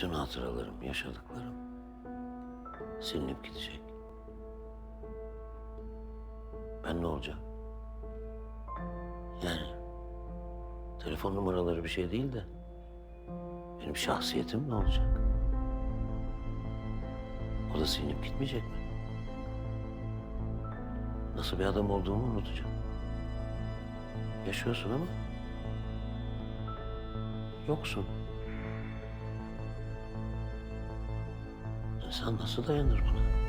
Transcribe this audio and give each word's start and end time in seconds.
Bütün 0.00 0.12
hatıralarım, 0.12 0.82
yaşadıklarım 0.82 1.54
silinip 3.00 3.44
gidecek. 3.44 3.80
Ben 6.84 7.02
ne 7.02 7.06
olacağım? 7.06 7.38
Yani 9.42 9.66
telefon 11.04 11.34
numaraları 11.34 11.84
bir 11.84 11.88
şey 11.88 12.10
değil 12.10 12.32
de 12.32 12.44
benim 13.80 13.96
şahsiyetim 13.96 14.70
ne 14.70 14.74
olacak? 14.74 15.20
O 17.76 17.80
da 17.80 17.86
silinip 17.86 18.24
gitmeyecek 18.24 18.62
mi? 18.62 19.04
Nasıl 21.36 21.58
bir 21.58 21.64
adam 21.64 21.90
olduğumu 21.90 22.24
unutacağım. 22.24 22.70
Yaşıyorsun 24.46 24.90
ama 24.92 25.06
yoksun. 27.68 28.19
İnsan 32.10 32.38
nasıl 32.38 32.66
dayanır 32.66 33.00
buna? 33.00 33.39